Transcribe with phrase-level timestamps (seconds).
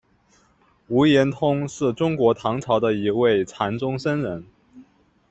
[0.87, 4.43] 无言通是中国唐朝的一位禅宗僧人。